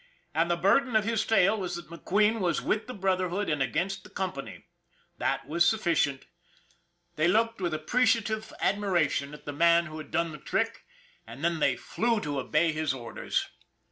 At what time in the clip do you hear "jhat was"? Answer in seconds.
5.19-5.63